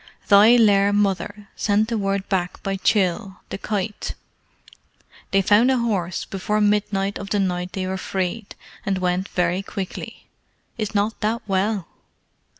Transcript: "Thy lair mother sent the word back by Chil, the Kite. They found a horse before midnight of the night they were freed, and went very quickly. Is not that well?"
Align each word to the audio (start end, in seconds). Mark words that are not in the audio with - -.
"Thy 0.29 0.55
lair 0.55 0.91
mother 0.91 1.47
sent 1.55 1.87
the 1.87 1.95
word 1.95 2.27
back 2.27 2.63
by 2.63 2.75
Chil, 2.75 3.37
the 3.49 3.59
Kite. 3.59 4.15
They 5.29 5.43
found 5.43 5.69
a 5.69 5.77
horse 5.77 6.25
before 6.25 6.59
midnight 6.59 7.19
of 7.19 7.29
the 7.29 7.39
night 7.39 7.73
they 7.73 7.85
were 7.85 7.97
freed, 7.97 8.55
and 8.83 8.97
went 8.97 9.29
very 9.29 9.61
quickly. 9.61 10.25
Is 10.75 10.95
not 10.95 11.19
that 11.19 11.43
well?" 11.45 11.87